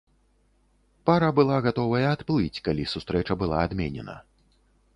Пара 1.09 1.29
была 1.41 1.57
гатовая 1.67 2.01
адплыць, 2.15 2.61
калі 2.69 2.89
сустрэча 2.97 3.33
была 3.43 3.57
адменена. 3.69 4.19